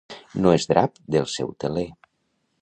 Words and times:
No 0.45 0.53
és 0.59 0.65
drap 0.71 0.97
del 1.17 1.29
seu 1.35 1.53
teler. 1.65 1.87